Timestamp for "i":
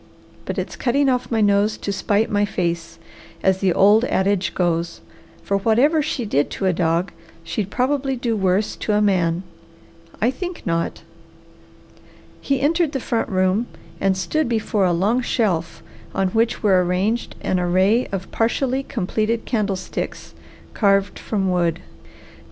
10.19-10.31